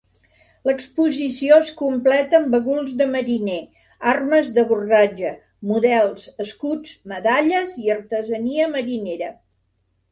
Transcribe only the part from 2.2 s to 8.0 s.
amb baguls de mariner, armes d'abordatge, models, escuts, medalles i